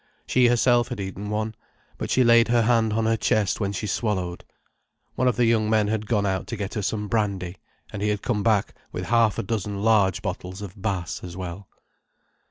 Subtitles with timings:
[0.25, 1.53] She herself had eaten one,
[1.99, 4.43] but she laid her hand on her chest when she swallowed.
[5.13, 7.57] One of the young men had gone out to get her some brandy,
[7.93, 11.69] and he had come back with half a dozen large bottles of Bass as well.